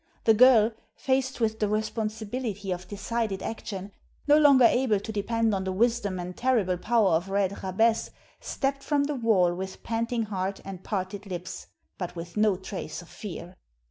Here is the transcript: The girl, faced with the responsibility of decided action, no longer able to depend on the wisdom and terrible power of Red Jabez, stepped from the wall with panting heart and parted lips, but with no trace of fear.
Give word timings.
The 0.23 0.33
girl, 0.33 0.71
faced 0.95 1.39
with 1.39 1.59
the 1.59 1.67
responsibility 1.67 2.71
of 2.71 2.87
decided 2.87 3.43
action, 3.43 3.91
no 4.27 4.35
longer 4.39 4.65
able 4.65 4.99
to 4.99 5.11
depend 5.11 5.53
on 5.53 5.63
the 5.63 5.71
wisdom 5.71 6.17
and 6.19 6.35
terrible 6.35 6.77
power 6.79 7.09
of 7.09 7.29
Red 7.29 7.57
Jabez, 7.61 8.09
stepped 8.39 8.81
from 8.81 9.03
the 9.03 9.13
wall 9.13 9.53
with 9.53 9.83
panting 9.83 10.23
heart 10.23 10.59
and 10.65 10.83
parted 10.83 11.27
lips, 11.27 11.67
but 11.99 12.15
with 12.15 12.35
no 12.35 12.55
trace 12.55 13.03
of 13.03 13.09
fear. 13.09 13.55